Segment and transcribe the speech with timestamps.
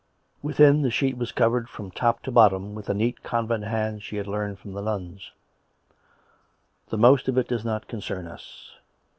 [0.41, 4.15] Within, the sheet was covered from top to bottom with the neat convent hand she
[4.17, 5.29] had learnt from the nuns.
[6.89, 8.71] The most of it does not concern us.